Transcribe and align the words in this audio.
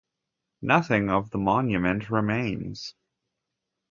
Nothing 0.63 1.11
of 1.11 1.29
the 1.29 1.37
monument 1.37 2.09
remains. 2.09 2.95